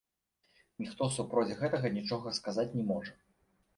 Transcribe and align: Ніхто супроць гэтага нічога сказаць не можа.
Ніхто 0.83 1.09
супроць 1.17 1.57
гэтага 1.61 1.91
нічога 1.99 2.35
сказаць 2.39 2.69
не 2.79 2.83
можа. 2.93 3.13